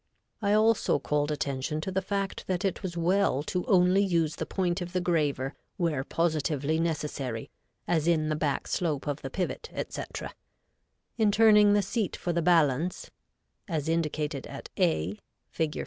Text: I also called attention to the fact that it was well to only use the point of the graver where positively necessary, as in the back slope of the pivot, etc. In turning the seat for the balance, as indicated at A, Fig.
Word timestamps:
I 0.41 0.53
also 0.53 0.97
called 0.97 1.29
attention 1.29 1.79
to 1.81 1.91
the 1.91 2.01
fact 2.01 2.47
that 2.47 2.65
it 2.65 2.81
was 2.81 2.97
well 2.97 3.43
to 3.43 3.63
only 3.67 4.01
use 4.03 4.37
the 4.37 4.47
point 4.47 4.81
of 4.81 4.93
the 4.93 4.99
graver 4.99 5.53
where 5.77 6.03
positively 6.03 6.79
necessary, 6.79 7.51
as 7.87 8.07
in 8.07 8.27
the 8.29 8.35
back 8.35 8.67
slope 8.67 9.05
of 9.05 9.21
the 9.21 9.29
pivot, 9.29 9.69
etc. 9.71 10.33
In 11.19 11.29
turning 11.31 11.73
the 11.73 11.83
seat 11.83 12.15
for 12.15 12.33
the 12.33 12.41
balance, 12.41 13.11
as 13.67 13.87
indicated 13.87 14.47
at 14.47 14.69
A, 14.79 15.19
Fig. 15.51 15.79